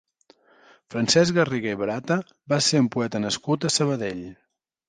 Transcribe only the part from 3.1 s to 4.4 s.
nascut a Sabadell.